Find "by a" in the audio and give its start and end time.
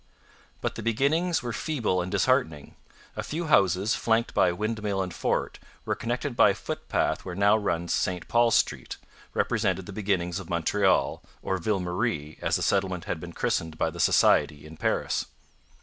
4.33-4.55, 6.35-6.53